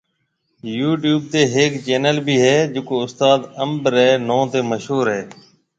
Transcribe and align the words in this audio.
يو 0.77 0.89
ٽيوب 1.03 1.21
تي 1.33 1.41
ھيَََڪ 1.53 1.71
چينل 1.85 2.17
بي 2.25 2.35
ھيَََ 2.45 2.57
جڪو 2.73 2.95
استاد 3.05 3.39
انب 3.63 3.83
ري 3.93 4.09
نون 4.27 4.43
تي 4.51 4.59
مشھور 4.69 5.05
ھيَََ 5.13 5.21